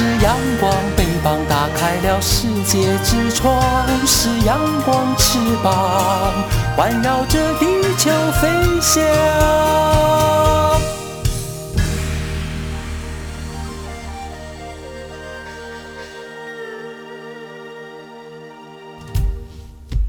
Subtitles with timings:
[0.00, 3.52] 是阳光，翅膀打开了世界之窗；
[4.06, 6.32] 是阳光，翅膀
[6.74, 7.66] 环绕着地
[7.98, 8.10] 球
[8.40, 8.48] 飞
[8.80, 9.04] 翔。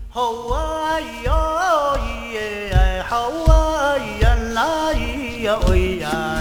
[0.07, 1.33] 好啊，咿呀，
[1.97, 6.40] 咿呀，好啊，咿呀，那咿呀，喂呀。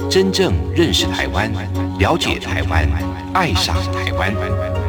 [0.11, 1.49] 真正认识台湾，
[1.97, 2.85] 了解台湾，
[3.33, 4.80] 爱上台湾。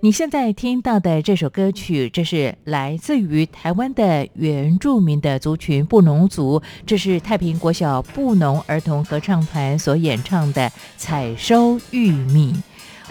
[0.00, 12.52] 你现在听到的这首歌曲，这是来自于台湾的原住民的族群布农族，这是太平国小布农儿童合唱团所演唱的《采收玉米》。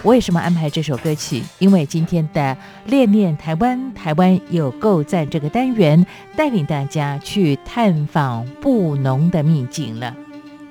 [0.03, 1.43] 为什么安排这首歌曲？
[1.57, 2.55] 因为今天的
[2.85, 6.05] 恋恋台湾，台湾有够赞这个单元，
[6.37, 10.15] 带领大家去探访布农的秘境了。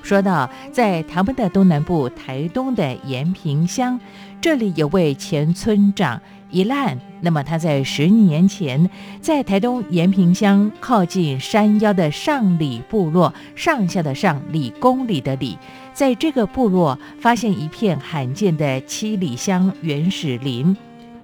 [0.09, 4.01] 说到在台湾的东南部，台东的延平乡。
[4.41, 8.89] 这里有位前村长一烂，那么他在十年前
[9.21, 15.59] 在台东延平乡靠近山腰的上里部落，上下的上里公里的里，
[15.93, 20.75] 在这个部落发现一片罕见的七里香原始林。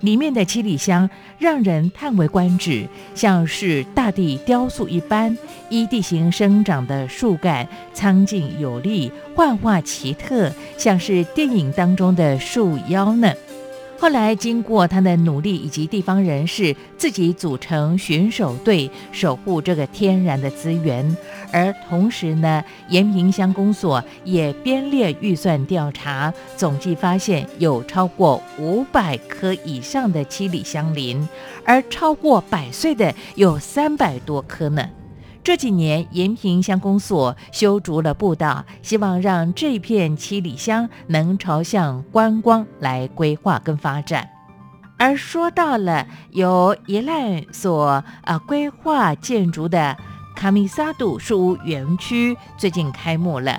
[0.05, 5.37] 里面的七里香让人叹为观止，像是大地雕塑一般，
[5.71, 13.33] 依地形生长的树干苍劲有力，幻化奇特，像是电影当中的树妖呢。
[14.05, 21.17] 后来经过他的努力，以及地方人士自己组成巡守队，守护这个天然的资源。
[21.51, 31.27] 而同时呢，延平乡公所也编列预算调查，总计发现有超过五百棵以上的七里香林，
[31.65, 34.87] 而超过百岁的有三百多棵呢。
[35.45, 44.27] 这几年，延平乡公所修筑了步道，希望让这片七里乡能朝向观光来规划跟发展。
[44.97, 49.97] 而说到了由宜兰所啊规划建筑的。
[50.35, 53.57] 卡米萨杜书园区最近开幕了，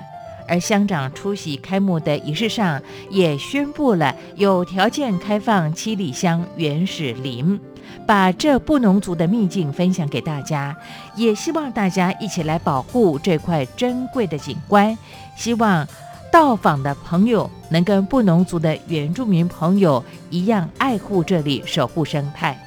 [0.47, 7.59] 而乡长出席开幕的仪式上，也宣布了有条件开放七里乡原始林，
[8.06, 10.75] 把这布农族的秘境分享给大家，
[11.15, 14.97] 也希望大家一起来保护这块珍贵的景观。
[15.36, 15.88] 希望
[16.31, 22.57] 到访的朋友能跟布农族的原住民朋友一样爱护这里，守护生态。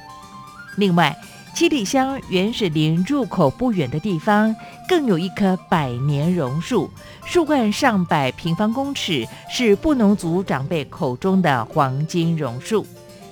[0.77, 1.15] 另外。
[1.53, 4.55] 七里乡原始林入口不远的地方，
[4.87, 6.89] 更有一棵百年榕树，
[7.25, 12.85] 树冠上百平方公尺，是布农族长辈口中的黄金榕树。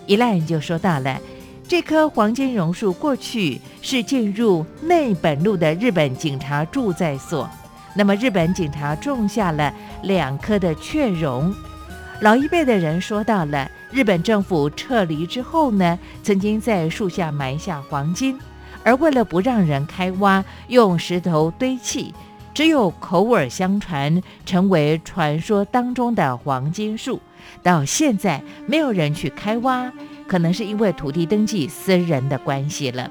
[0.06, 1.18] 一来就说到了，
[1.68, 7.50] 这棵黄金榕树过去是进入内本路的日本警察住在所，
[7.96, 9.74] 那么日本警察种下了
[10.04, 11.54] 两棵的雀榕。
[12.20, 13.72] 老一辈的人说到了。
[13.90, 18.38] 日本政府撤离之后呢，曾经在树下埋下黄金，
[18.84, 22.14] 而为了不让人开挖，用石头堆砌，
[22.54, 27.22] 只有口耳相传，成为传说当中的黄金树。
[27.64, 29.92] 到现在没有人去开挖，
[30.28, 33.10] 可能是因为土地登记私人的关系了。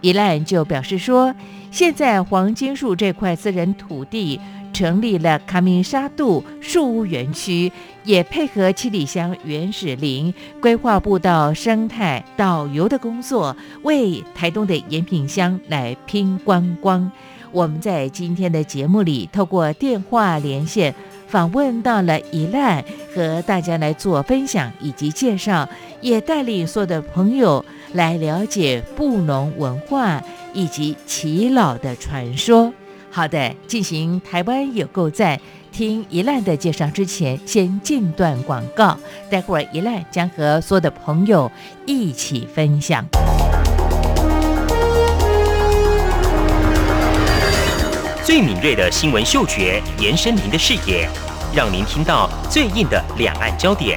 [0.00, 1.34] 宜兰就表示说，
[1.72, 4.40] 现在黄金树这块私人土地。
[4.74, 7.72] 成立了卡米沙杜树屋园区，
[8.04, 17.10] 也配合七里乡原始林规划步道、生态导游的工作，为台东的延平乡来拼观光。
[17.52, 20.92] 我们在今天的节目里，透过电话连线
[21.28, 22.84] 访问到了宜兰，
[23.14, 25.68] 和大家来做分享以及介绍，
[26.00, 30.20] 也带领所有的朋友来了解布农文化
[30.52, 32.72] 以及耆老的传说。
[33.14, 35.40] 好的，进行台湾有够赞。
[35.70, 38.98] 听一烂的介绍之前，先进段广告。
[39.30, 41.48] 待会儿一烂将和所有的朋友
[41.86, 43.04] 一起分享。
[48.24, 51.08] 最敏锐的新闻嗅觉，延伸您的视野，
[51.54, 53.96] 让您听到最硬的两岸焦点。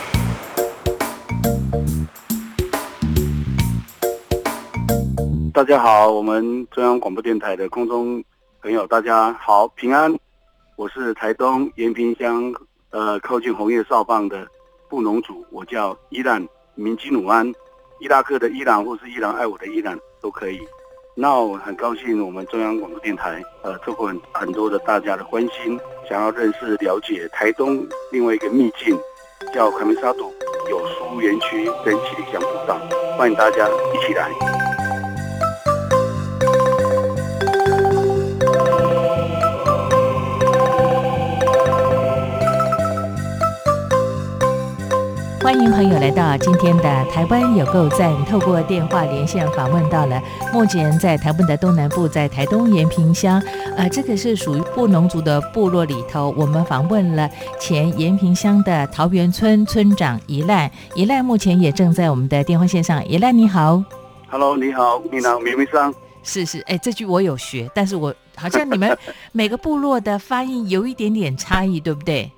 [5.53, 8.23] 大家好，我们中央广播电台的空中
[8.61, 10.13] 朋友，大家好，平安。
[10.77, 12.53] 我是台东延平乡，
[12.91, 14.47] 呃，靠近红叶哨棒的
[14.87, 17.45] 布农族，我叫伊朗明基努安，
[17.99, 20.57] 伊拉克的伊朗或是伊朗爱我的伊朗都可以。
[21.15, 25.77] 那我很高兴，我们中央广播电台，呃，透过很很多的大家的关心，
[26.07, 28.97] 想要认识了解台东另外一个秘境，
[29.53, 30.33] 叫卡梅沙杜
[30.69, 32.79] 有书园区跟七里香步道，
[33.17, 34.31] 欢迎大家一起来。
[45.43, 48.13] 欢迎朋友来到今天的台湾有够赞。
[48.25, 50.21] 透过电话连线访问到了
[50.53, 53.41] 目前在台湾的东南部，在台东延平乡，
[53.75, 56.31] 呃，这个是属于布农族的部落里头。
[56.37, 57.27] 我们访问了
[57.59, 63.03] 前延平乡的桃园村村长宜赖，宜赖目前也正在我们的电话线上。
[63.07, 63.83] 宜赖你好
[64.29, 65.91] ，Hello，你好，你好，明明桑。
[66.21, 68.95] 是是，哎，这句我有学，但是我好像你们
[69.31, 72.31] 每个部落的发音有一点点差异，对不对？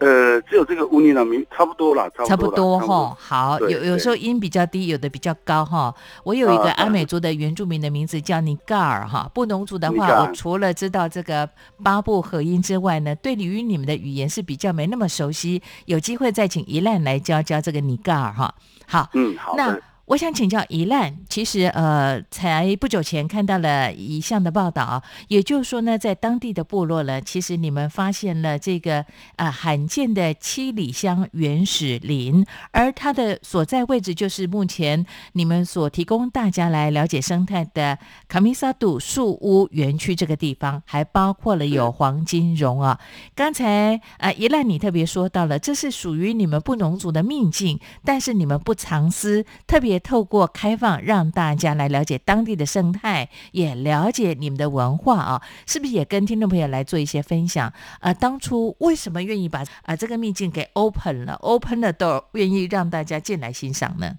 [0.00, 3.16] 呃，只有这个乌尼朗明差不多了，差不多哈。
[3.18, 5.94] 好，有有时候音比较低，有的比较高哈。
[6.24, 9.30] 我有一个阿美族的原住民的名字叫尼盖尔哈。
[9.34, 11.48] 布农族的话，我除了知道这个
[11.84, 15.62] 八部合音之外呢，对于你们的语言是比较没那么熟悉。
[15.84, 18.54] 有机会再请一烂来教教这个尼盖尔哈。
[18.86, 19.82] 好，嗯，好的。
[20.10, 42.98] 我想请教一兰，其实呃，才不久前看到了一项的报道，也就是说呢，在当地的部落呢，其实你们发现了这个呃罕见的七里香原始林，而它的所在位置就是目前你们所提供大家来了解生态的卡米萨杜树屋园区这个地方，还包括了有黄金荣啊。
[43.36, 49.99] 刚才啊宜兰你特别说到了，这是属于你们布农族的秘境，但是你们不藏私，特别。
[50.00, 57.72] 透过开放，让大家来了解当地的生态，也了解你们的文化啊，是不是也跟听众朋友来做一些分享？
[58.00, 64.18] 呃，当初为什么愿意把啊这个秘境给 open 了，open 了都愿意让大家进来欣赏呢？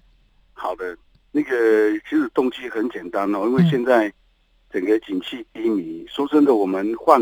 [0.54, 0.96] 好的，
[1.32, 4.12] 那个其实动机很简单哦，因为现在
[4.70, 7.20] 整个景气低迷，说真的，我们换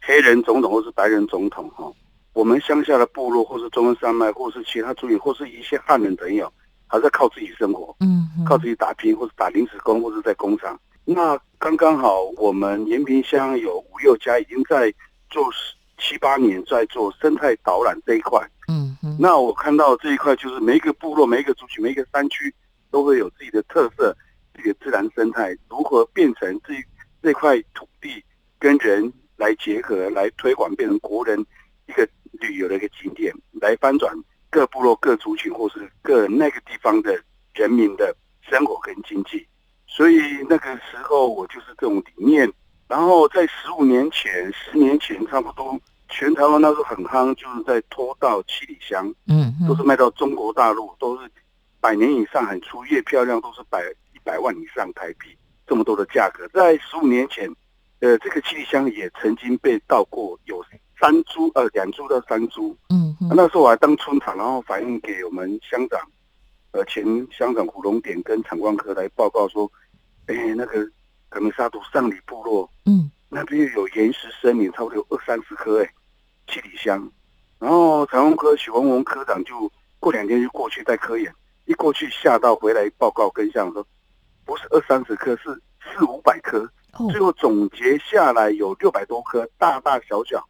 [0.00, 1.92] 黑人总统或是白人总统哈，
[2.32, 6.52] 我们乡下的部落，或是中央山脉，或是其他族裔，或是一些汉人朋友，
[6.86, 10.78] 还在靠自己生活，嗯，靠自己打拼，或者打临时工，或者在工厂。
[11.04, 14.92] 那刚刚好，我们延平乡有五六家已经在
[15.30, 15.44] 做
[15.98, 18.40] 七八年，在做生态导览这一块。
[18.68, 22.52] 嗯，那我看到这一块，就是每一个部落、每一个族群、每一个山区，
[22.90, 24.16] 都会有自己的特色，
[24.54, 26.74] 这个自然生态如何变成这
[27.22, 28.22] 这块土地
[28.58, 31.38] 跟人来结合，来推广，变成国人
[31.86, 34.12] 一个旅游的一个景点，来翻转
[34.50, 37.20] 各部落、各族群或是各那个地方的
[37.54, 39.46] 人民的生活跟经济。
[39.86, 42.52] 所以那个时候我就是这种理念，
[42.88, 51.30] 然后在十五年前、十年前差不多，全台湾那时候很夯，就是在拖到七里香，嗯，都是卖到中国大陆，都是
[51.80, 55.36] 百年以上，很粗越漂亮，都是百一百万以上台币
[55.66, 56.46] 这么多的价格。
[56.48, 57.48] 在十五年前，
[58.00, 60.62] 呃，这个七里香也曾经被盗过，有
[61.00, 66.00] 三株呃两株到三株，嗯，那时候我还当村长，然后反映给我们乡长，
[66.72, 69.70] 呃，前乡长胡龙典跟产官科来报告说。
[70.28, 70.84] 哎，那个
[71.28, 75.88] 可能沙土上里部落，嗯，那边有岩石森林，差不多有二三十棵，哎，
[76.48, 77.08] 七里香。
[77.60, 81.32] 然后长工科许文文科长就过两天就过去带科研，
[81.66, 83.86] 一过去吓到回来报告跟乡长说，
[84.44, 85.44] 不是二三十棵，是
[85.80, 86.68] 四五百棵。
[87.12, 90.44] 最后总结下来有六百多棵，大大小小。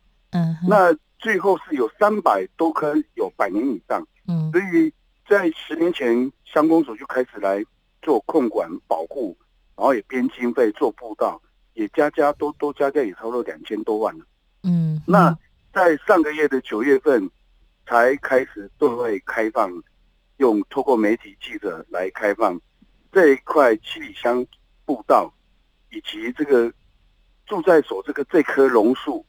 [0.63, 4.07] 嗯，那最后是有三百多棵有百年以上。
[4.29, 4.93] 嗯，所以
[5.29, 7.65] 在十年前乡公所就开始来
[8.03, 9.37] 做控管保护。
[9.79, 11.39] 然后也编经费做步道，
[11.75, 14.25] 也家家都都加加也超过两千多万了。
[14.63, 15.37] 嗯，那
[15.71, 17.31] 在上个月的九月份
[17.87, 19.71] 才开始对外开放，
[20.39, 22.59] 用透过媒体记者来开放
[23.13, 24.47] 这一块七里香
[24.87, 25.31] 步道，
[25.91, 26.73] 以及这个
[27.45, 29.27] 住在所这个这棵榕树，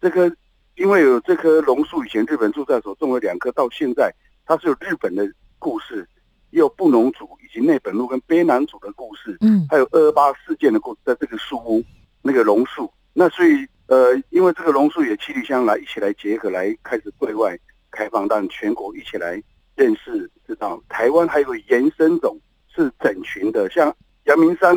[0.00, 0.34] 这棵
[0.76, 4.12] 因为有这棵榕树，以前日本驻在所种了两棵，到现在
[4.44, 5.26] 它是有日本的
[5.58, 6.08] 故事。
[6.50, 11.82] 也有布农族以及内本路跟卑南族的故事，嗯，还有二二八事件的故，在这个树屋
[12.22, 17.58] 那个榕树，那所以呃，因为这个榕树也七里香来一起来结合，来开始对外
[17.90, 19.42] 开放，让全国一起来
[19.74, 22.38] 认识，知道台湾还有延伸种
[22.72, 23.92] 是整群的，像
[24.26, 24.76] 阳明山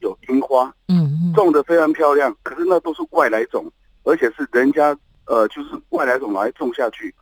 [0.00, 3.68] 有樱花，嗯，种的非常漂亮，可是那都是外来种，
[4.04, 4.96] 而且是人家
[5.26, 7.14] 呃就是外来种来种下去，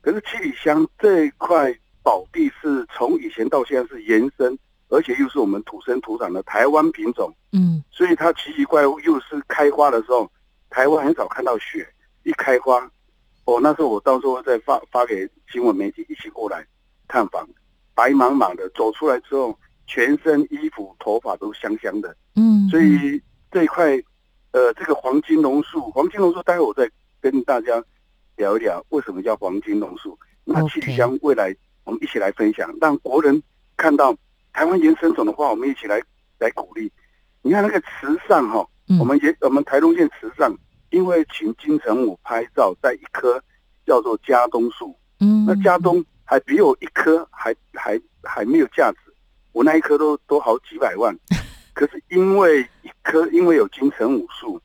[0.00, 1.74] 可是七里香这一块。
[2.04, 4.54] 宝地是从以前到现在是延伸，
[4.90, 10.30] 而且又是我们土生土长的台湾品种，嗯，所以它奇奇怪怪又是开花的时候，
[10.68, 11.88] 台湾很少看到雪，
[12.24, 12.78] 一开花，
[13.46, 16.62] 哦，那时候我到时候再发发给新闻媒体一起过来
[17.08, 17.48] 探访，
[17.94, 23.18] 白茫茫的走出来之后，全身衣服头发都香香的，嗯，所以
[23.50, 23.98] 这一块，
[24.50, 26.86] 呃，这个黄金榕树，黄金榕树，待会我再
[27.24, 27.82] 跟大家
[28.36, 31.56] 聊一聊为什么叫黄金榕树，那七里香未来。
[31.84, 33.42] 我们一起来分享，让国人
[33.78, 34.14] 看到
[34.52, 35.98] 台湾原生种的话，我们一起来
[36.38, 36.90] 来鼓励。
[37.40, 38.66] 你看那个池上哈，
[38.98, 40.54] 我们也我们台东县池上，
[40.90, 43.42] 因为请金城武拍照，在一棵
[43.86, 48.98] 叫做家东树，嗯，那家东还比我一棵还还还没有价值，
[49.52, 51.14] 我那一棵都都好几百万，
[51.74, 54.60] 可是因为一棵因为有金城武树，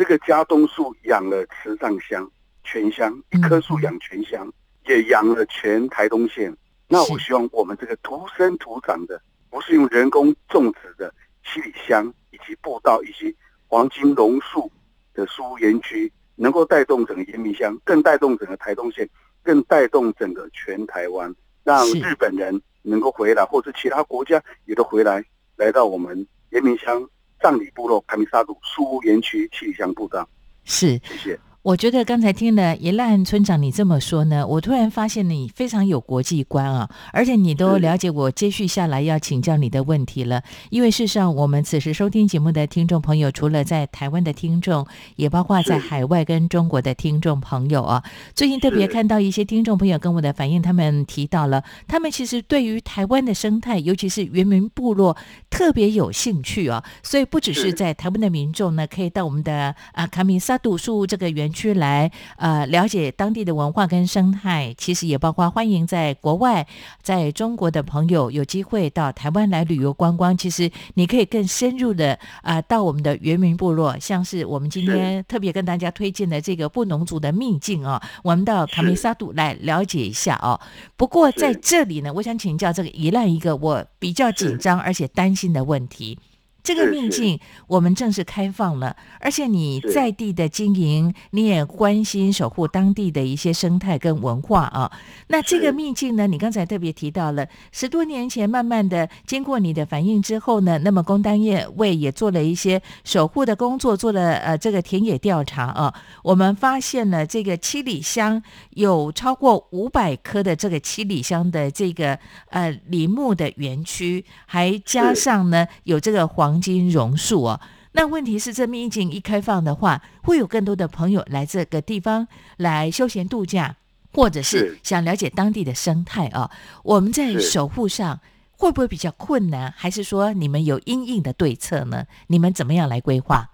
[0.00, 2.26] 这个家东树养了池上乡
[2.64, 4.50] 全乡，一棵树养全乡。
[4.86, 6.56] 也养了全台东县，
[6.88, 11.12] 那我希望我们这个土生土长的，不是用人工种植的
[11.44, 13.36] 七里香以及步道以及
[13.68, 14.72] 黄金榕树
[15.12, 19.06] 的树屋园区，能够带动整个延明乡，更带动整个台东县，
[19.42, 25.22] 更带动整个全台湾，让日本人能够回来，或者其他国家也都回来，
[25.56, 27.06] 来到我们延明乡
[27.40, 30.28] 藏里部落卡米沙杜树屋园区气象部长。
[30.64, 31.40] 是，谢谢。
[31.62, 40.42] 我觉得刚才听了一烂村长你这么说呢，我突然发现你非常有国际观啊，而且你都了解我接续下来要请教你的问题了。
[40.70, 44.86] 因为事实上，我们此时收听节目的听众朋友，除了在台湾的听众，
[45.16, 48.02] 也包括在海外跟中国的听众朋友啊。
[48.34, 55.14] 最近特别看到一些听众朋友跟我的反应，他们提到了，他们其实对于台湾的生态，尤其是原民部落
[55.50, 56.82] 特别有兴趣啊。
[57.02, 61.49] 所以不只是在台湾的民众呢，可以到我们的啊卡米萨杜树这个园。
[61.52, 66.66] 区来呃了解当地的文化跟生态，其实也包括欢迎在国外
[67.02, 70.36] 在中国的朋友有机会到台湾来旅游观光。
[70.36, 80.58] 其实你可以更深入的啊到我们的原民部落，像是我们今天特别跟大家推荐的这个布农族的秘境啊，我们到卡梅沙杜来了解一下哦。
[80.96, 86.18] 不过在这里呢，我想请教这个宜兰一个我比较紧张而且担心的问题。
[86.62, 94.92] 这个秘境我们正式开放了，而且你在地的经营，你也关心守护当地的一些生态跟文化啊。
[95.28, 112.18] 那这个秘境呢，你刚才特别提到了，十多年前慢慢的经过你的反应之后呢，那么工单业位也做了一些守护的工作，做了呃这个田野调查啊，我们发现了这个七里香有超过五百棵的这个七里香的这个
[112.50, 116.49] 呃林木的园区，还加上呢有这个黄。
[116.50, 117.60] 黄金榕树哦，
[117.92, 122.26] 那问题是这秘境一开放的话，会有更多的朋友来这个地方
[122.56, 123.76] 来休闲度假，
[124.12, 126.50] 或者是想了解当地的生态哦。
[126.82, 128.18] 我们在守护上
[128.56, 129.72] 会不会比较困难？
[129.76, 132.04] 还是说你们有应应的对策呢？
[132.26, 133.48] 你们怎么样来规划？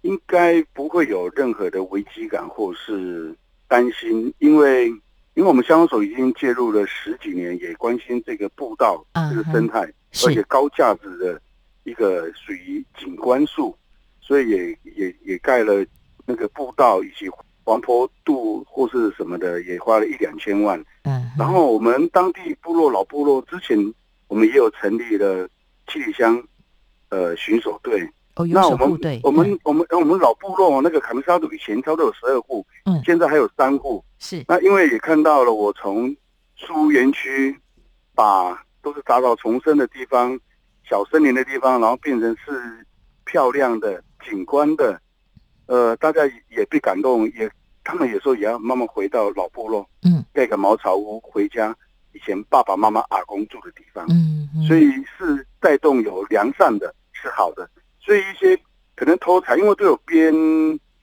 [0.00, 3.32] 应该不会有任何的危机感或是
[3.68, 4.88] 担心，因为
[5.34, 9.82] 因为我们香港所已经介入了十几年，也关心这个步道这个生态，
[10.26, 11.40] 而且高价值的。
[11.84, 13.76] 一个属于景观树，
[14.20, 15.84] 所以也也也盖了
[16.26, 17.28] 那个步道以及
[17.64, 20.78] 黄坡渡或是什么的，也花了一两千万。
[21.04, 23.76] 嗯，然后我们当地部落老部落之前，
[24.28, 25.48] 我们也有成立了
[25.88, 26.42] 七里乡
[27.08, 28.08] 呃巡守队。
[28.36, 34.04] 哦，那我们我们我们我们老部落那个卡梅沙杜以前差不多有十二户，嗯，现在还有三户。
[34.18, 36.14] 是，那因为也看到了，我从
[36.56, 37.56] 树园区
[38.14, 40.38] 把都是杂草丛生的地方。
[40.90, 42.84] 小森林的地方，然后变成是
[43.24, 45.00] 漂亮的景观的，
[45.66, 47.48] 呃，大家也被感动，也
[47.84, 51.72] 他们也说也要慢慢回到老部落，嗯，盖个茅草屋回家，
[52.12, 57.70] 以前爸爸妈妈阿公住的地方，嗯，所以是带动有良善的，是好的，
[58.00, 58.60] 所以一些
[58.96, 60.32] 可能偷采，因为都有编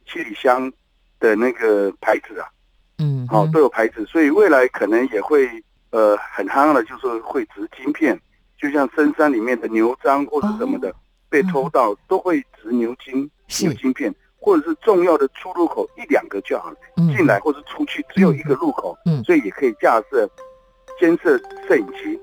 [0.06, 0.70] 七里香
[1.18, 2.50] 的那个牌子啊，
[2.98, 5.48] 嗯，好都有牌子，所以未来可能也会
[5.92, 8.20] 呃很夯的，就是会植晶片。
[8.60, 10.94] 就像深山里面的牛樟或者什么的
[11.30, 13.30] 被偷到，都会植牛筋、
[13.62, 16.78] 牛筋片，或者是重要的出入口一两个就好了。
[17.16, 20.30] 进来或者出去只有一个入口，所以也可以架设
[21.00, 21.38] 监测
[21.68, 22.20] 摄影机。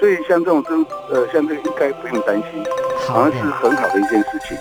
[0.00, 2.64] 所以像这种真呃，像这个应该不用担心，
[3.06, 4.56] 好像是很好的一件事情。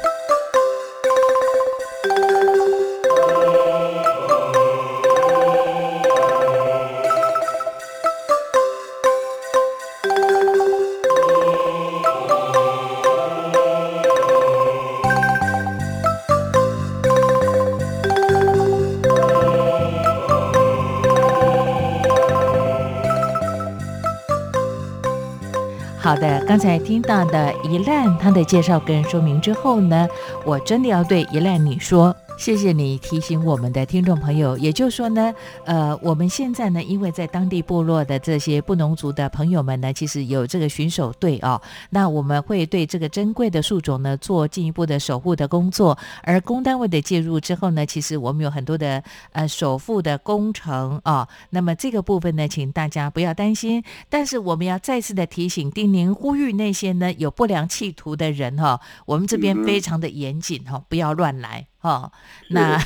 [26.14, 30.08] 好的，刚才听到的一烂他的介绍跟说明之后呢，
[30.46, 32.16] 我真的要对一烂你说。
[32.36, 45.98] 谢谢你提醒我们的听众朋友，也就是说呢，呃，我们现在呢，因为在当地部落的这些布农族的朋友们呢，其实有这个巡守队哦，那我们会对这个珍贵的树种呢做进一步的守护的工作。
[46.24, 51.26] 而公单位的介入之后呢，其实我们有很多的呃守护的工程啊。
[51.52, 61.68] 那么这个部分呢，请大家不要担心，但是我们要再次的提醒、叮咛、呼吁那些呢有不良企图的人哈，我们这边非常的严谨哈，不要乱来。
[61.84, 62.10] 哦，
[62.48, 62.82] 那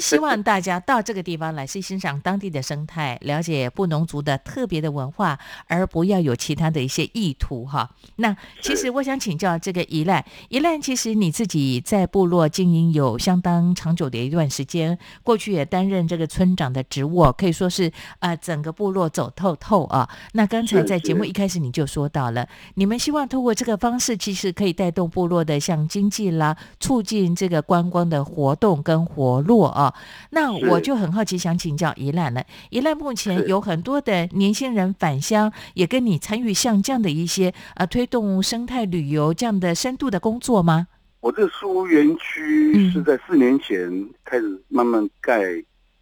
[0.00, 7.90] 希望大家到这个地方来，是欣赏当地的生态，了解布农族的特别的文化，而不要有其他的一些意图哈。
[8.16, 20.08] 那其实我想请教这个宜兰，宜兰其实你自己在部落经营有相当长久的一段时间，过去也担任这个村长的职务，可以说是啊整个部落走透透啊。
[20.34, 27.98] 那刚才在节目一开始你就说到了，你们希望通过这个方式，其实可以带动部落的像经济啦，促进这个关。
[27.98, 29.92] 光的活动跟活络啊，
[30.30, 32.44] 那我就很好奇，想请教宜兰了。
[32.70, 40.86] 宜兰目前有很多的年轻人返乡，也跟你参与像这样的一些啊推动生态旅游这样的深度的工作吗？
[41.18, 43.90] 我这个树屋园区是在四年前
[44.24, 45.42] 开始慢慢盖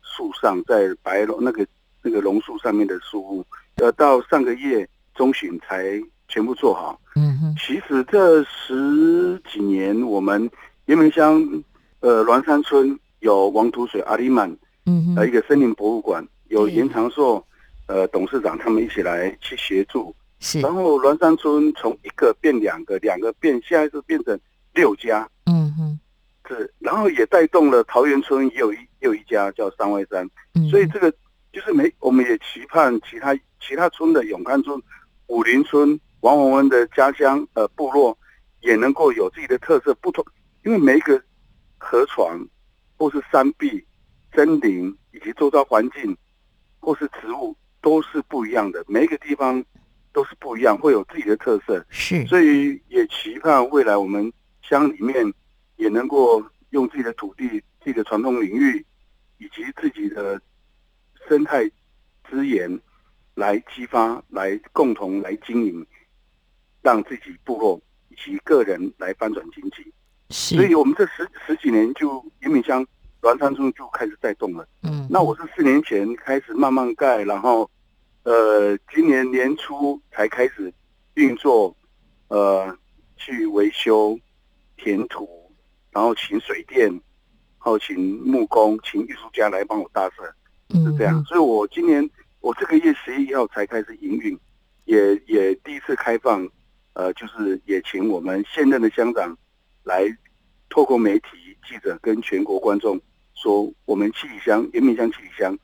[0.02, 1.66] 树上，在白龙那个
[2.02, 3.44] 那个榕树上面的树屋，
[3.76, 7.00] 呃，到上个月中旬才全部做好。
[7.14, 10.50] 嗯哼，其实这十几年我们
[10.84, 11.42] 延门乡。
[12.00, 14.54] 呃，栾山村有王土水、阿里曼，
[14.84, 17.44] 嗯，呃，一个森林博物馆，有严长寿，
[17.86, 20.60] 呃，董事长他们一起来去协助，是。
[20.60, 24.38] 然后栾山村从一个变两个，两个变，现在是变成
[24.74, 25.98] 六家，嗯哼，
[26.46, 26.72] 是。
[26.78, 30.28] 然后也带动了桃园村也有一有一家叫三外山，
[30.70, 31.10] 所以这个
[31.52, 34.80] 就是没，我们也期盼其他其他村的永康村、
[35.28, 38.16] 武林村、王洪文的家乡呃部落
[38.60, 40.24] 也能够有自己的特色，不同，
[40.62, 41.20] 因为每一个。
[41.78, 42.46] 河床，
[42.96, 43.84] 或是山壁、
[44.34, 46.16] 森林以及周遭环境，
[46.80, 48.84] 或是植物，都是不一样的。
[48.88, 49.64] 每一个地方
[50.12, 50.76] 都是不一样。
[50.78, 51.84] 会有自己的特色。
[51.90, 55.32] 是，所以也期盼未来我们乡里面
[55.76, 57.48] 也能够用自己的土地、
[57.80, 58.84] 自己的传统领域
[59.38, 60.40] 以及自己的
[61.28, 61.70] 生态
[62.28, 62.80] 资源
[63.34, 65.86] 来激发、来共同来经营，
[66.82, 69.92] 让自己部落以及个人来翻转经济。
[70.30, 72.86] 是，所以我们这十十几年就云敏乡
[73.20, 74.66] 栾山村就开始在动了。
[74.82, 77.70] 嗯，那我是四年前开始慢慢盖，然后。
[78.28, 80.72] 呃，今年年初才开始
[81.14, 81.72] 运作，
[82.26, 82.76] 呃，
[83.16, 84.18] 去维修、
[84.76, 85.48] 填土，
[85.92, 87.00] 然后请水电，然
[87.58, 90.24] 后请木工、请艺术家来帮我搭设，
[90.70, 91.22] 是这样。
[91.22, 92.10] 所以我今年
[92.40, 94.36] 我这个月十一号才开始营运，
[94.86, 96.44] 也也第一次开放，
[96.94, 99.38] 呃，就是也请我们现任的乡长
[99.86, 100.04] 来
[100.68, 101.28] 透过媒体
[101.66, 103.00] 记者跟全国观众
[103.34, 105.56] 说，我们七里乡延平乡七里乡，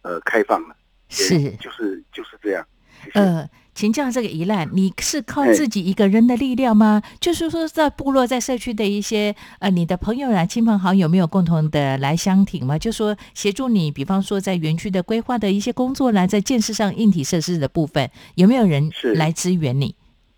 [0.00, 0.74] 呃，开放了。
[1.08, 2.66] 是，就是就是这样。
[3.12, 7.02] 呃，请教这个宜兰，你是靠自己一个人的力量吗？
[7.20, 12.78] 就是说，在部落、在社区的一些呃，你的朋友啊、亲朋好友，没有共同的来相挺吗？
[12.78, 19.94] 就说协助你，比方说在园区的规划的一些工作呢，在建设上硬体设施的部分，有没有人来支援你？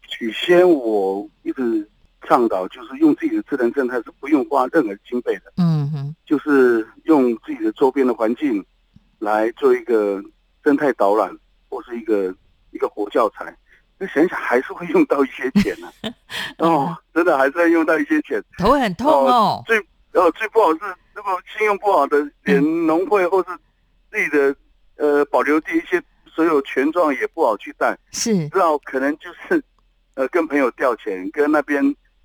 [0.08, 1.73] 起先我一直
[2.26, 5.52] 倡导，就是用自己的智能生态是不用花任何经费的。
[5.56, 8.64] 嗯哼，就是用自己的周边的环境
[9.18, 10.22] 来做一个。
[10.66, 11.30] 生态导览
[11.68, 12.34] 或是一个
[12.70, 13.54] 一个活教材，
[13.98, 15.92] 那想想还是会用到一些钱呢。
[16.56, 19.62] 哦，真的还是要用到一些钱，头很痛哦。
[19.66, 19.76] 最
[20.12, 20.78] 呃最不好是，
[21.12, 23.50] 如果信用不好的，连农会或是
[24.10, 24.56] 自己的
[24.96, 27.94] 呃保留地一些所有权状也不好去带。
[28.10, 29.62] 是，知道可能就是
[30.14, 31.84] 呃跟朋友调钱，跟那边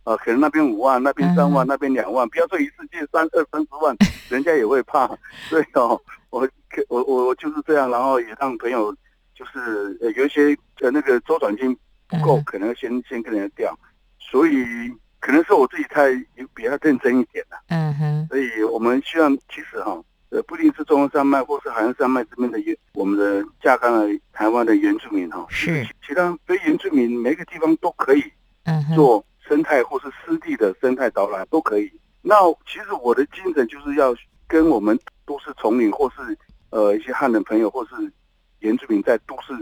[0.09, 3.95] 呃可能那边五万，那边三万，那边两万，不要说一次借三二三十万，
[4.29, 5.07] 人家也会怕。
[5.49, 6.47] 所以哦，我。
[6.87, 8.95] 我我我就是这样，然后也让朋友
[9.33, 11.75] 就是呃有一些呃那个周转金
[12.07, 13.79] 不够，可能先先跟人家调，
[14.19, 14.63] 所以
[15.19, 16.13] 可能是我自己太
[16.53, 17.57] 比较认真一点了。
[17.69, 28.23] 嗯哼，所以我们希望其实哈呃不一定是中央山脉或是海洋山脉这边的原我们的架干的台湾的原住民哈，是其他非原住民每个地方都可以
[28.95, 31.91] 做生态或是湿地的生态导览都可以。
[32.21, 32.35] 那
[32.65, 34.15] 其实我的精神就是要
[34.47, 36.37] 跟我们都市丛林或是
[36.69, 37.91] 呃，一些汉人朋友或是
[38.59, 39.53] 原住民在都市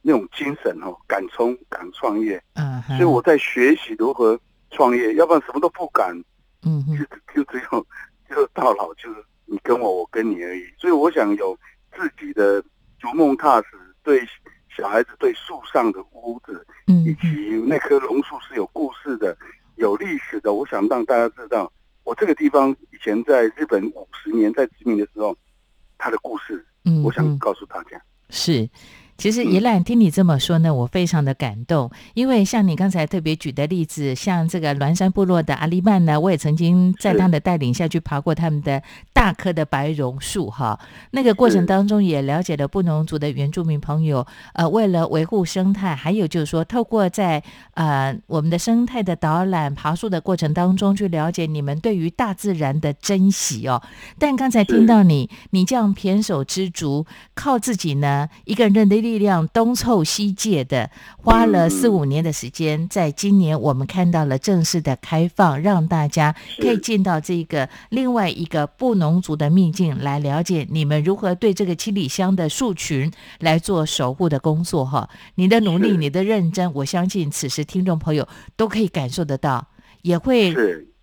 [0.00, 6.16] 那种精神哦，敢冲敢创业，嗯，所以我在学习如何创业，要不然什么都不敢，
[6.64, 7.86] 嗯，就就只有
[8.30, 10.64] 就到老就是你跟我，我跟你而已。
[10.78, 11.58] 所以我想有
[11.94, 12.62] 自己的
[12.98, 13.66] 逐梦踏实，
[14.02, 14.24] 对
[14.76, 17.28] 小孩子对树上的屋子，嗯，以及
[17.66, 19.36] 那棵榕树是有故事的、
[19.76, 20.52] 有历史的。
[20.52, 21.72] 我想让大家知道，
[22.04, 25.36] 我这个地方以前在日本五十年在殖民的时候。
[25.98, 28.68] 他的故事，嗯，我想告诉大家是。
[29.18, 38.82] 其实一兰听你这么说呢，我非常的感动，因为像你刚才特别举的例子，像这个栾山部落的阿丽曼呢，我也曾经在他的带领下去爬过他们的
[39.14, 40.78] 大棵的白榕树哈。
[41.12, 53.82] 那个过程当中也了解了布农族的原住民朋友，呃，为了维护生态，还有就是说透过在呃我们的生态的导览爬树的过程当中去了解你们对于大自然的珍惜哦。
[54.18, 59.05] 但刚才听到你你这样胼手知足，靠自己呢一个人的。
[59.06, 74.84] 力量东凑西借的，花了四五年的时间，在今年我们看到了正式的开放，让大家可以进到这个另外一个布农族的秘境来了解你们如何对这个七里香的树群来做守护的工作。
[74.84, 79.68] 哈，你的努力，你的认真，我相信此时听众朋友都可以感受得到，
[80.02, 80.52] 也会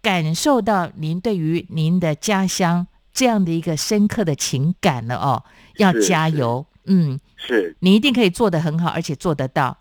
[0.01, 5.43] 感受到您对于您的家乡这样的一个深刻的情感了哦。
[5.77, 7.19] 要加油，嗯。
[7.35, 9.77] 是你一定可以做得很好，而且做得到。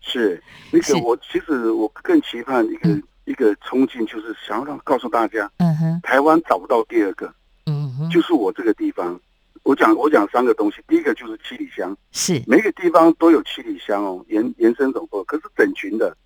[0.00, 2.88] 是那个我其实我更期盼一个
[3.24, 7.34] 一个冲劲，就是想要让告诉大家，嗯哼，台湾找不到第二个，
[7.66, 9.20] 嗯哼，就是我这个地方。
[9.64, 16.16] 我讲我讲三个东西，第一个就是七里香，是每个地方都有七里香哦，延延伸走过，可是整群的，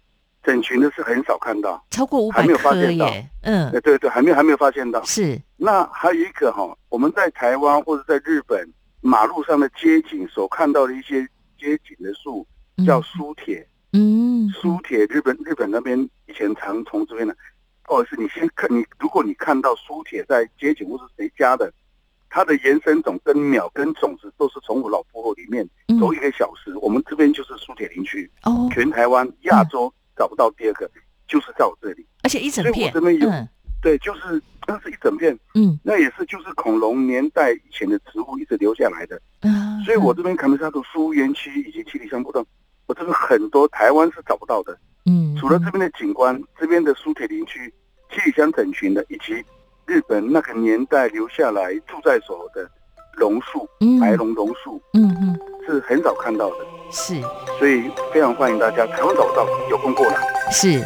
[0.44, 5.02] 整群的是很少看到，超过五百颗耶，嗯，对对，还没有还没有发现到。
[5.04, 8.70] 是那还有一个哈，我们在台湾或者在日本。
[9.00, 11.22] 马路上的街景所看到的一些
[11.58, 12.46] 街景的树
[12.86, 17.36] 叫苏铁，嗯，苏铁日本日本那边以前常从这边的，
[17.84, 21.72] 或者是你先看你，如果你看到苏铁在街景或是谁家的，
[22.28, 30.90] 它的延伸种跟苗跟种子都是从我老婆婆里面走一个小时，我们这边就是苏铁林区，哦，全台湾亚洲找不到第二个，
[31.26, 33.28] 就是在我这里，而且一整片，这边有，
[33.82, 34.40] 对，就是。
[34.66, 42.44] 那是一整片，嗯，那也是就是恐龙年代以前的植物一直留下来的，啊，所以我这边卡梅沙图书园区以及七里香步道，
[42.86, 44.78] 我这个很多台湾是找不到的。
[45.06, 47.72] 嗯，除了这边的景观，这边的苏铁林区
[48.12, 49.42] 七里香整群的，以及
[49.86, 52.70] 日本那个年代留下来住在所的
[53.16, 53.68] 榕树，
[54.00, 56.56] 白龙榕树，嗯嗯，是很少看到的。
[56.92, 57.20] 是，
[57.58, 60.50] 所以非常欢迎大家，台湾找不到，有空过来。
[60.52, 60.80] 是。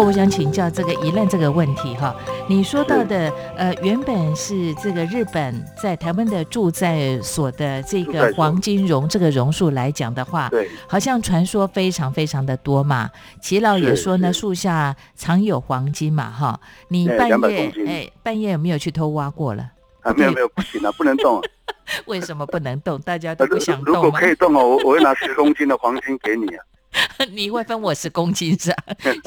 [0.00, 2.14] 后，我想请教这个疑难这个问题哈，
[2.48, 13.10] 你说到的呃，原本是这个日本在台湾的住在所的这个黄金榕这个榕树来讲的话，对，好像传说非常非常的多嘛。
[13.42, 16.58] 齐老也说呢，树下藏有黄金嘛哈。
[16.88, 19.70] 你半夜哎，半夜有没有去偷挖过了？
[20.00, 21.42] 啊，没有没有，不行啊，不能动。
[22.06, 22.98] 为什么不能动？
[23.02, 26.64] 大家都不想动如果可以动哦，我我会拿十公斤的黄金给你啊。
[27.30, 28.74] 你会分我是公斤是？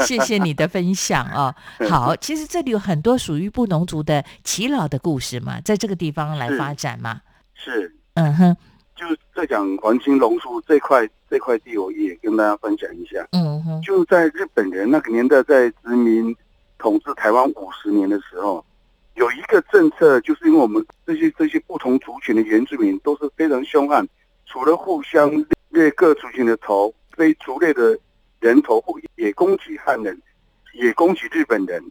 [0.06, 1.54] 谢谢你的分享哦。
[1.90, 7.22] 好，其实这里有很多属于布农族的耆老的故事嘛，在这个地方来发展嘛。
[7.56, 8.56] 是，嗯哼，
[8.96, 13.26] 就在讲黄金榕树这块这块地，我也跟大家分享一下。
[13.32, 16.36] 嗯哼，就在日本人那个年代，在殖民
[16.78, 18.64] 统治台湾五十年的时候，
[19.16, 24.06] 有一个政策，就是因为我们这些这些不同族群的原住民都是非常凶悍，
[24.46, 25.32] 除了互相
[25.70, 26.94] 掠各族群的头。
[27.16, 27.98] 非族类的
[28.40, 30.20] 人头户也攻击汉人，
[30.74, 31.82] 也攻击日本人，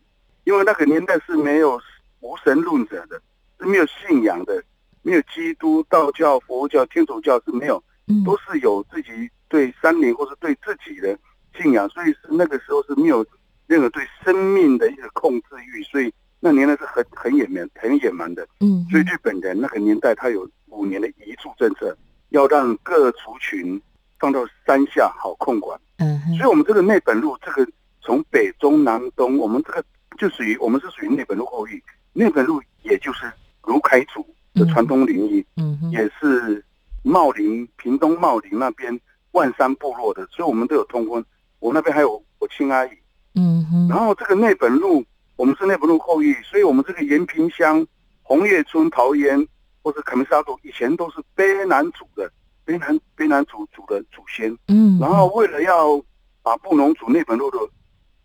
[0.44, 1.80] 因为那个年代是没有
[2.20, 3.20] 无神论者的，
[3.58, 4.62] 是没有信仰的，
[5.02, 7.82] 没有基督、道教、佛教、天主教是没有，
[8.24, 11.16] 都是有自己对山林或是对自己的
[11.56, 13.24] 信仰，所以是那个时候是没有
[13.66, 18.46] 任何对生命的一个控制欲，所以那年代是很很野蛮、很野蛮的。
[18.60, 21.96] 嗯，所以日本人那个年代他有五年的移住政策，
[22.30, 23.80] 要让各族群。
[24.22, 27.66] 放到山下好控管，嗯，所以我们这个内本路，这个
[28.00, 29.84] 从北中南东，我们这个
[30.16, 31.72] 就属于我们是属于内本路后裔。
[32.12, 33.28] 内本路也就是
[33.64, 36.64] 卢凯族的传统领域，嗯，也是
[37.02, 38.96] 茂林屏东茂林那边
[39.32, 41.24] 万山部落的，所以我们都有通婚。
[41.58, 42.90] 我那边还有我亲阿姨，
[43.34, 43.88] 嗯哼。
[43.88, 45.04] 然后这个内本路，
[45.34, 47.84] 我们是内本路后裔，所以我们这个延平乡
[48.22, 49.44] 红叶村桃园
[49.82, 52.30] 或者凯门沙渡以前都是卑南族的。
[52.64, 56.00] 卑南卑南族族的祖先，嗯，然后为了要
[56.42, 57.58] 把布农族内本路的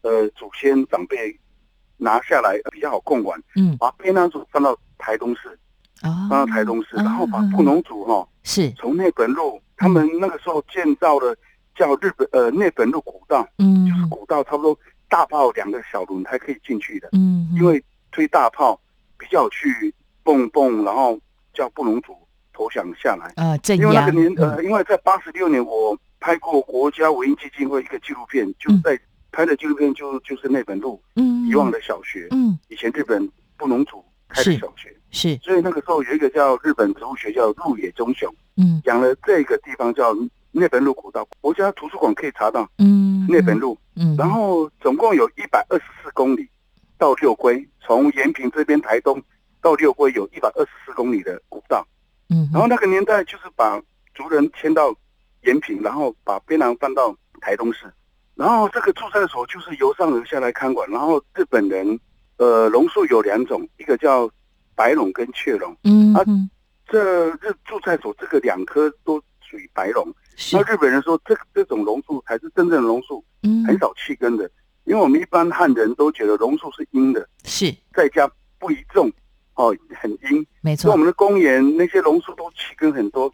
[0.01, 1.37] 呃祖先长辈
[1.97, 5.49] 拿下来比较好控管，嗯，把卑南族放到台东市，
[6.01, 8.71] 啊，放到台东市，然后把布农族哈是。
[8.73, 11.35] 从内本路，他们那个时候建造的
[11.75, 14.77] 叫日本呃内本路古道，嗯，就是古道差不多
[15.09, 18.79] 大炮两个小轮胎可以进去的，嗯，因为推大炮
[19.17, 21.19] 比较去蹦蹦，然后
[21.53, 22.15] 叫布农族。
[22.57, 23.31] 投降下来。
[23.35, 23.55] 啊！
[23.69, 28.99] 因为那个年呃，因为在八十六年，我拍过国家文艺基金会一个纪录片，就在
[29.31, 31.45] 拍的纪录片就就是那本路嗯。
[31.47, 40.13] 遗忘的小学，嗯，以前日本布农族开的小学，是，所以那个时候有一个叫日本植物学叫鹿野忠雄，嗯，养了这个地方叫
[40.51, 46.45] 那本路古道，国家图书馆可以查到，嗯，那本路，嗯，然后总共有一百二十四公里
[46.97, 49.21] 到六龟，从延平这边台东
[49.61, 51.87] 到六龟有一百二十四公里的古道。
[52.29, 53.81] 嗯，然后那个年代就是把
[54.13, 54.93] 族人迁到
[55.43, 57.91] 延平，然后把槟榔搬到台东市，
[58.35, 60.89] 然后这个驻在所就是由上而下来看管。
[60.89, 61.99] 然后日本人，
[62.37, 64.29] 呃，榕树有两种，一个叫
[64.75, 65.75] 白榕跟雀榕。
[65.83, 66.23] 嗯，啊，
[66.87, 70.05] 这日驻在所这个两棵都属于白榕。
[70.51, 74.49] 那日本人说，这这种榕树才是真正的榕树，嗯，很少气根的，
[74.83, 79.09] 因为我们一般汉人都觉得榕树是阴的，是在家不宜种。
[79.57, 80.91] 哦，很阴，没错。
[80.91, 83.31] 我们的公园那些榕树都气根很多，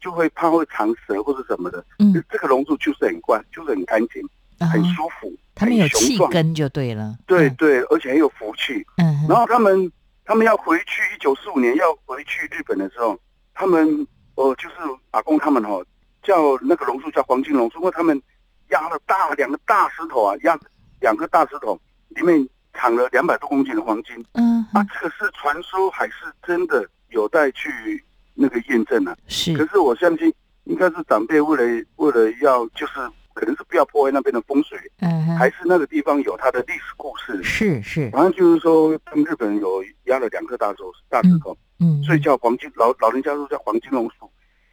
[0.00, 1.84] 就会怕会长蛇或者什么的。
[1.98, 4.22] 嗯，这个榕树就是很乖，就是很干净，
[4.60, 5.32] 很舒服。
[5.52, 7.16] 他们有气根就对了。
[7.26, 8.86] 对对，而且很有福气。
[8.98, 9.26] 嗯。
[9.28, 9.90] 然后他们
[10.24, 13.18] 他们要回去，一九四五年要回去日本的时候，
[13.52, 14.06] 他们
[14.36, 14.76] 呃就是
[15.10, 15.82] 阿公他们哈
[16.22, 18.22] 叫那个榕树叫黄金榕树，因为他们
[18.70, 20.56] 压了大两个大石头啊，压
[21.00, 21.76] 两个大石头
[22.10, 22.48] 里面。
[22.74, 26.14] 藏了两百多公斤的黄金，嗯，啊，这个是传说还是
[26.46, 26.86] 真的？
[27.10, 28.02] 有待去
[28.34, 29.16] 那个验证呢。
[29.28, 30.34] 是，可是我相信
[30.64, 32.94] 应该是长辈为了为了要，就是
[33.34, 37.40] 可能是不要破坏那边的风水，嗯，还是那个地方有它的历史故事。
[37.40, 44.28] 是是，反正就是说，他们日本人有压了两颗大石大石头，嗯，所以叫黄金老老人家说叫黄金榕树。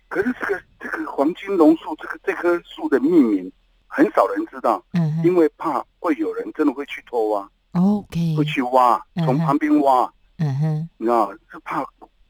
[0.08, 3.52] 可是这个这个黄金榕树这个这棵树的命名
[3.86, 7.48] 很少人知道，嗯，因为怕会有人真的会去偷挖。
[7.74, 11.84] OK，会去挖，从旁边挖，嗯哼，你知道，是怕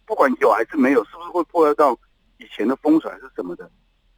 [0.05, 1.97] 不管有还是没有，是不是会破坏到
[2.37, 3.69] 以前的风水还是什么的？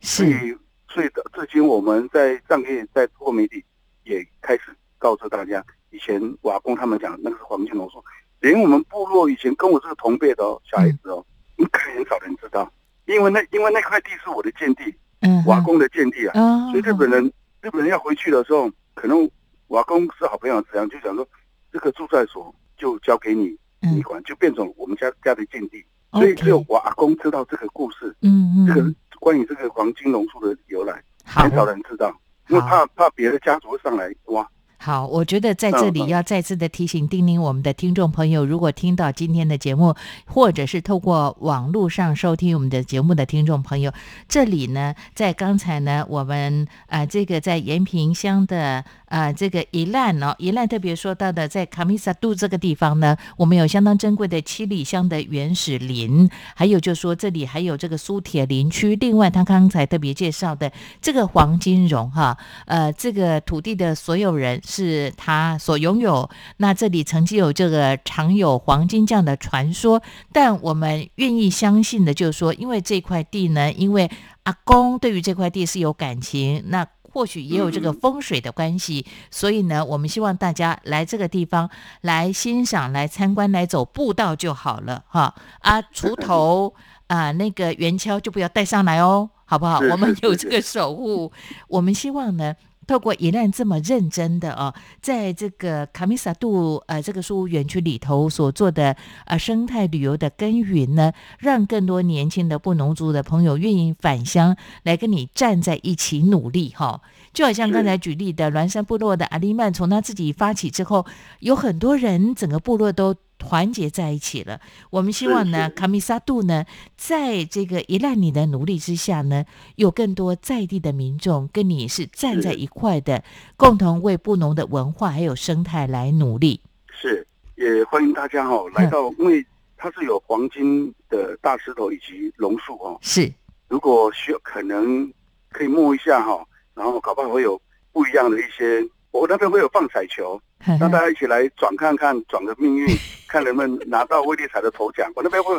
[0.01, 0.55] 所以，
[0.89, 3.63] 所以至今我们在上个月在做媒体
[4.03, 8.03] 也开始告诉大家，以前瓦工他们讲那个是黄金龙树，
[8.41, 11.25] 连我们部落以前跟我这个同辈的小孩子哦，
[11.57, 12.69] 应该很少人知道，
[13.05, 17.31] 因为那因为那块地是我的建地，嗯，瓦工的建地啊，所以日本人
[17.61, 19.29] 日本人要回去的时候，可能
[19.67, 21.27] 瓦工是好朋友，这样就想说
[21.71, 25.83] 这个住宅所就交给你你管，就变成我们家家的禁地。
[26.11, 32.15] 所以只有我阿公知道这个故事，嗯嗯，这个关于这个黄金榕树的由来，很少人知道，
[32.49, 34.47] 因为怕怕别的家族会上来挖。
[34.77, 39.95] 好，我觉得在这里要再次的提醒、叮咛我们的听众朋友，如果听到今天的节目，
[40.27, 43.93] 或者是透过网络上收听我们的节目的听众朋友，
[44.27, 58.95] 这里呢，在刚才呢，我们啊，这个在延平乡的啊，这个宜兰哦，宜兰特别说到的，在卡米萨杜这个地方呢，我们有相当珍贵的七里香的原始林，还有就是说这里还有这个苏铁林区。
[58.95, 64.61] 另外，他刚才特别介绍的这个黄金荣哈，呃，这个土地的所有人。
[64.65, 66.29] 是他所拥有。
[66.57, 74.09] 那这里曾经有这个常有黄金这样的传说，但我们愿意相信的，就是说，因为这块地呢，因为
[74.43, 81.69] 阿公对于这块地是有感情，那或许也有这个风水的关系，所以呢，我们希望大家来这个地方
[82.01, 85.35] 来欣赏、来参观、来走步道就好了哈。
[85.59, 86.73] 啊，锄头
[87.05, 89.79] 啊，那个圆锹就不要带上来哦，好不好？
[89.91, 91.31] 我们有这个守护，
[91.67, 92.55] 我们希望呢。
[92.87, 107.01] 透过宜兰这么认真的啊，在这个卡米萨杜呃这个树屋园区里头所做的呃生态旅游的耕耘呢，让更多年轻的布农族的朋友愿意返乡来跟你站在一起努力哈。
[107.33, 111.05] 就好像刚才举例的峦山部落的阿利曼，从他自己发起之后，
[111.39, 113.15] 有很多人整个部落都。
[113.43, 114.59] 团结在一起了。
[114.89, 116.65] 我们希望呢， 卡米萨杜呢，
[116.97, 123.23] 在这个一烂你的努力之下呢，有更多在地的民众跟你是站在一块的，
[123.57, 126.61] 共同为布农的文化还有生态来努力。
[126.89, 129.45] 是，也欢迎大家哈来到，因为
[129.77, 132.97] 它是有黄金的大石头以及榕树哦。
[133.01, 133.31] 是，
[133.67, 135.11] 如果需要，可能
[135.51, 138.87] 可以摸一下哈，然后搞不好会有不一样的一些。
[139.11, 140.41] 我那边会有放彩球，
[140.79, 142.87] 让大家一起来转看看，转个命运，
[143.27, 145.11] 看能不能拿到威力彩的头奖。
[145.15, 145.53] 我那边会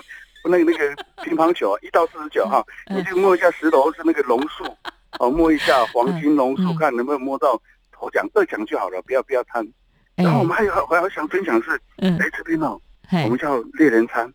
[0.45, 4.65] 那个那个乒乓球，一到四十九号，你就摸一下石头是那个榕树，
[5.21, 7.61] 哦，摸一下黄金榕树，看能不能摸到
[7.93, 9.67] 头奖，二奖就好了，不要不要贪。
[10.15, 12.81] 然后我们还有还要想分享是，哎这边哦，
[13.25, 14.33] 我们叫猎人餐，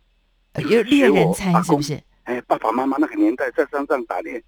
[0.56, 2.00] 有猎人餐是不是？
[2.24, 4.40] 哎，爸爸妈妈那个年代在山上打猎，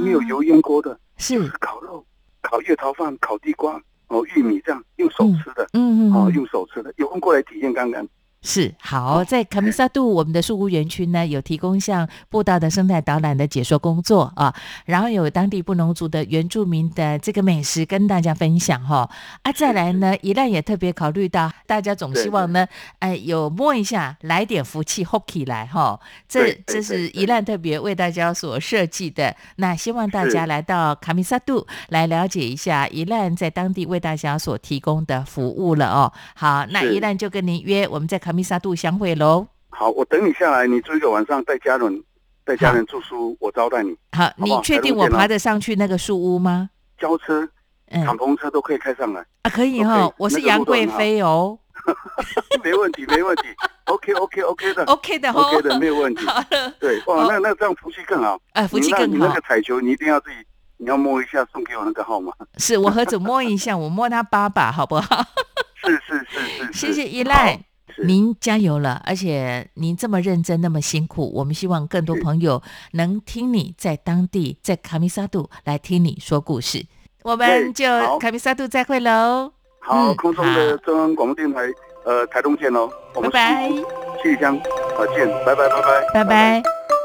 [0.00, 2.06] 没有油烟锅的，是烤肉、
[2.40, 3.78] 烤月桃饭、烤地瓜。
[4.08, 8.06] 哦，玉米这样用手吃的，嗯嗯，哦，用手吃的，有空过来体验看看。
[8.42, 19.10] 是好，在卡米萨杜我们的树屋园区呢，有提供像步道的生态导览的解说工作啊，然后有当地布农族的原住民的这个美食跟大家分享哈
[19.42, 22.64] 啊，再来呢， 一兰也特别考虑到大家总希望呢，
[23.00, 36.12] 哎，有摸一下来点福气 hockey 来哈，这这是一兰特别为大家所设计的，那希望大家来到卡米萨杜来了解一下一兰在当地为大家所提供的服务了哦。
[36.36, 38.35] 好，那一兰就跟您约，我们在卡。
[38.36, 39.46] 米沙度相会喽！
[39.70, 42.04] 好，我等你下来，你住一个晚上，带家人，
[42.44, 43.96] 带家人住书，我招待你。
[44.12, 46.70] 好，你确定我爬得上去那个树屋吗？
[46.98, 47.48] 轿车、
[48.04, 51.58] 敞篷车都可以开上来啊，可以哈，我是杨贵妃哦。
[52.64, 53.42] 没问题，没问题
[53.84, 56.26] ，OK，OK，OK 的， OK 的，OK 的，没有问题。
[56.80, 59.06] 对，哇，那那这样福气更好哎，福气更好。
[59.06, 60.36] 你那个彩球，你一定要自己，
[60.78, 62.32] 你要摸一下，送给我那个号码。
[62.56, 65.24] 是我何止摸一下，我摸他八把，好不好？
[65.76, 67.60] 是是是是，谢谢依赖，
[68.04, 76.84] 您加油了，而且您这么认真，那么辛苦，我们希望更多朋友能听你在当地，在卡米沙杜来听你说故事。
[77.22, 77.86] 我们就
[78.18, 79.52] 卡米沙杜再会喽。
[79.80, 81.60] 好，空中的中央广播电台，
[82.04, 82.90] 呃，台东见喽。
[83.14, 83.68] 拜拜，
[84.22, 84.58] 七里香，
[84.96, 86.54] 好见，拜拜拜拜，拜拜。
[86.54, 86.95] 零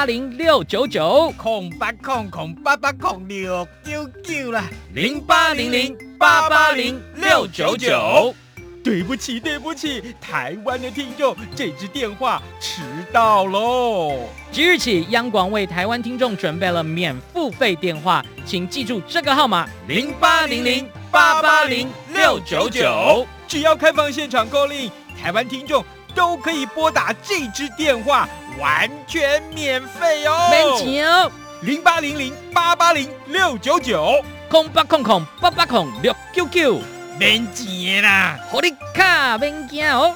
[0.00, 8.34] 八八零六九九，空八空空八八空六九九啦，零八零零八八零六九九。
[8.82, 12.80] 对不起，对不起，台湾的听众，这支电话迟
[13.12, 14.20] 到喽。
[14.50, 23.26] 即日起，央广为台湾听众准备了免付费电话，请记住这个号码：零八零零八八零六九九。
[23.46, 24.90] 只要开放现场购令，
[25.22, 30.48] 台湾听众都可以拨打这支电话，完全免费哦。
[30.50, 31.30] 免钱哦，
[31.62, 36.80] 零八零零八八零六九九，空八空空八八空六九九。
[37.18, 40.14] 免钱啦，好你卡免惊哦。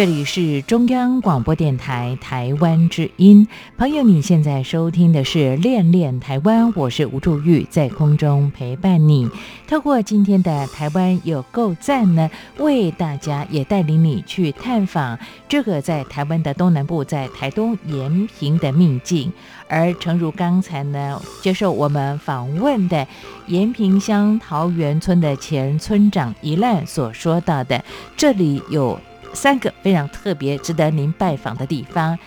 [0.00, 3.46] 这里是中央广播电台台湾之音，
[3.76, 9.28] 朋友，你现在收听的是《恋恋台湾》，我是吴祝玉，在空中陪伴你。
[9.68, 19.30] 透过今天的台湾有够赞呢，为大家也带领你去探访这个在台湾的东南部，在台东延平的秘境。
[19.68, 23.06] 而诚如刚才呢，接受我们访问的
[23.48, 27.84] 延平乡桃园村的前村长一烂所说到的，
[28.16, 28.98] 这里有。
[29.32, 32.18] 三个非常特别、值得您拜访的地方，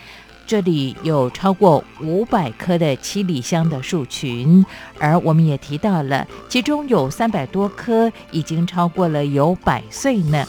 [0.46, 4.66] 这里有超过五百棵的七里香的树群，
[5.00, 10.46] 而我们也提到了，其中有三百多棵已经超过了有百岁呢。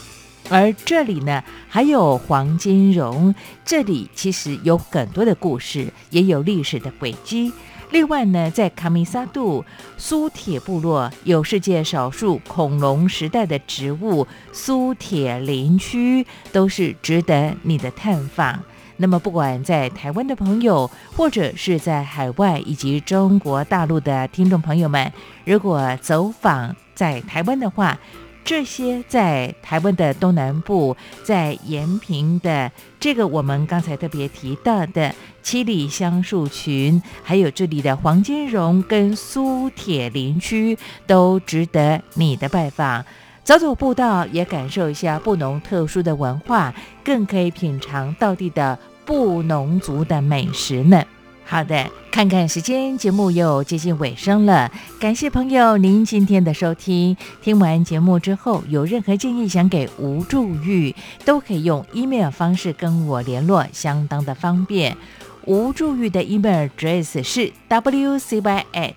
[0.51, 3.35] 而这里呢，还有黄金榕，
[3.65, 7.51] 这里其实有很多的故事，也有历史的轨迹。
[7.95, 9.65] 另外呢，在卡米萨杜
[9.97, 18.61] 苏铁部落有世界少数恐龙时代的植物苏铁林区，都是值得你的探访。
[18.97, 25.13] 那么，不管在台湾的朋友，或者是在海外以及中国大陆的听众朋友们，
[25.45, 27.97] 如果走访在台湾的话，
[28.45, 32.71] 这些在台湾的东南部，在延平的
[33.05, 43.05] 这个我们刚才特别提到的七里香树群，还有这里的黄金榕跟苏铁林区，都值得你的拜访。
[43.43, 46.75] 走走步道，也感受一下布农特殊的文化，
[47.05, 51.05] 更可以品尝当地的布农族的美食呢。
[51.47, 54.73] 好的，看看时间，节目又接近尾声了。
[54.99, 57.17] 感谢朋友您今天的收听。
[57.43, 64.97] 听完节目之后，有任何建议想给吴祝玉，都可以用 email 方式跟我联络，相当的方便。
[65.45, 68.95] 吴祝玉的 email address 是 wcy at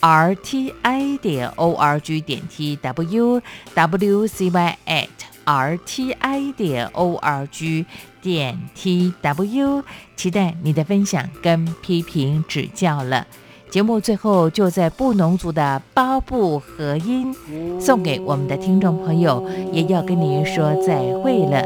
[0.00, 3.42] rti 点 org 点 tw
[3.74, 5.08] wcy at
[5.50, 7.84] rti 点 org。
[8.22, 9.82] 点 t w，
[10.14, 13.26] 期待你的分享跟批评指教了。
[13.70, 17.34] 节目最后就在布农族的八部合音
[17.80, 19.42] 送给我们的听众朋友，
[19.72, 21.62] 也要跟您说再会了。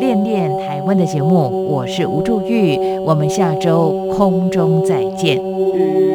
[0.00, 6.07] 恋恋台湾的节目，我是吴祝玉，我们下周空中再见。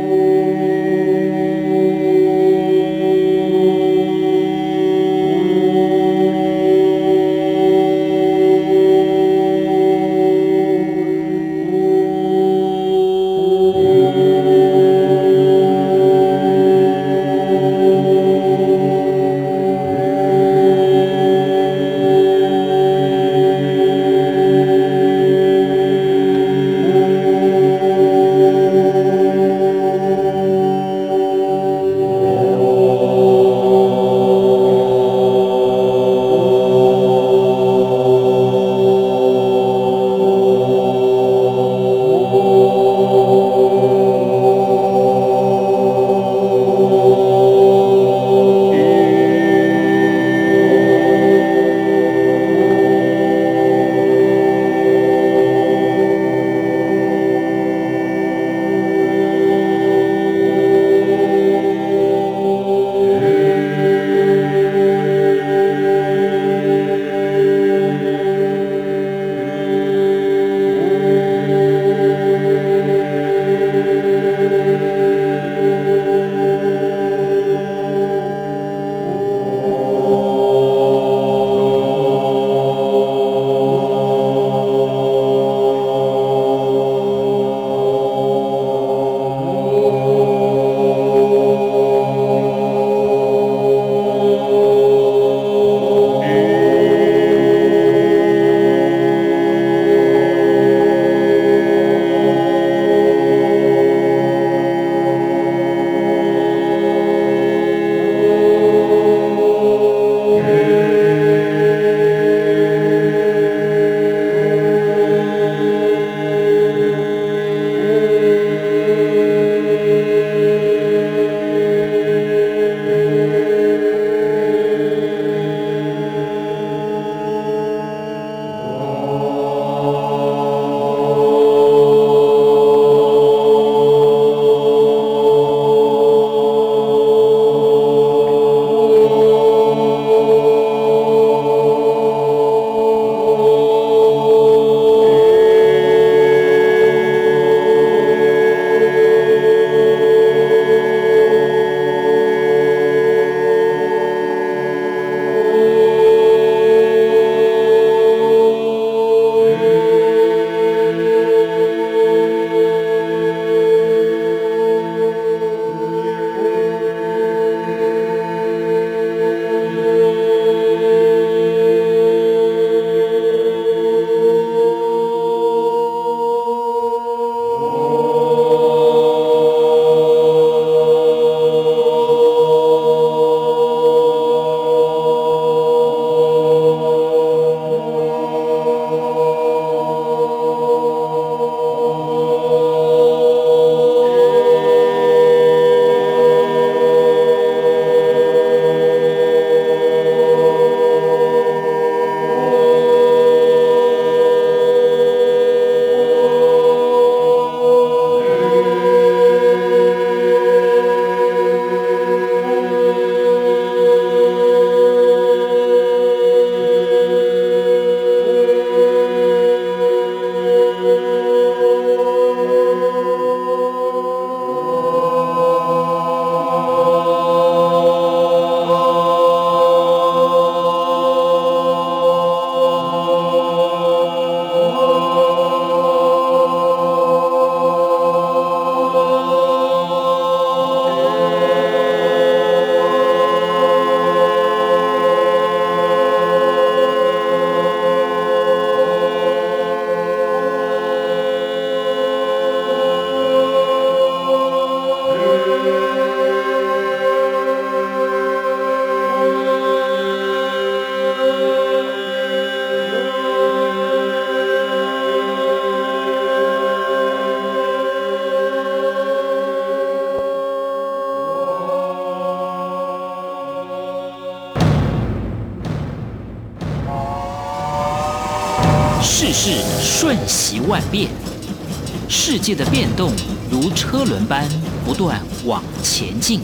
[282.43, 283.13] 界的变动
[283.49, 284.45] 如车轮般
[284.85, 286.41] 不断往前进。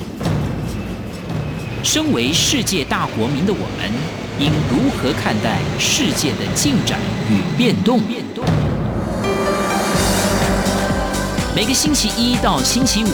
[1.83, 3.91] 身为世界大国民的我们，
[4.39, 6.97] 应如何看待世界的进展
[7.29, 7.99] 与变动？
[11.53, 13.09] 每个星期一到星期五，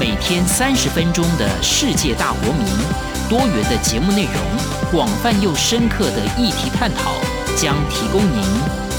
[0.00, 2.64] 每天三十分钟的世界大国民，
[3.28, 4.34] 多元的节目内容，
[4.90, 7.12] 广泛又深刻的议题探讨，
[7.54, 8.42] 将提供您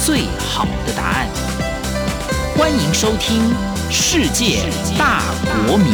[0.06, 1.55] 最好的答案。
[2.58, 3.54] 欢迎收听
[3.92, 5.22] 《世界大
[5.68, 5.94] 国民》。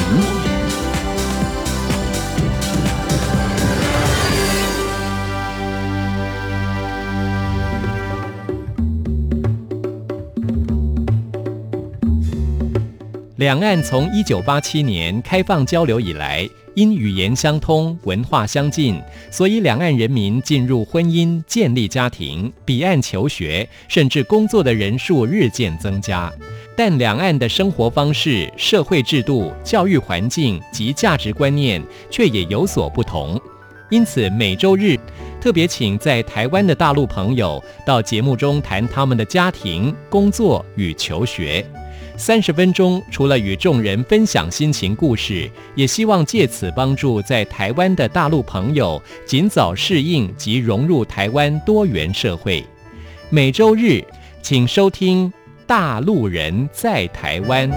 [13.42, 26.32] 两岸从一九八七年开放交流以来，因语言相通、文化相近，所以两岸人民进入婚姻、建立家庭、彼岸求学，甚至工作的人数日渐增加。
[26.78, 31.82] 但两岸的生活方式、社会制度、教育环境及价值观念
[32.12, 33.42] 却也有所不同。
[33.90, 34.96] 因此，每周日
[35.42, 41.66] 特别请在台湾的大陆朋友到节目中谈他们的家庭、工作与求学。
[42.18, 52.64] 三十分钟，除了与众人分享心情故事，也希望借此帮助在台湾的大陆朋友尽早适应及融入台湾多元社会。
[53.30, 54.04] 每周日，
[54.42, 55.28] 请收听
[55.66, 57.72] 《大陆人在台湾》。